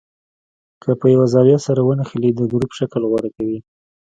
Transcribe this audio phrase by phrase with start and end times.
[0.83, 3.59] که په یوه زاویه سره ونښلي د ګروپ شکل غوره کوي.